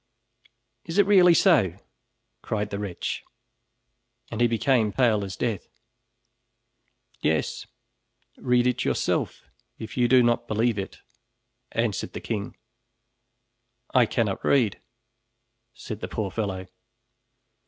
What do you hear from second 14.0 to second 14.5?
cannot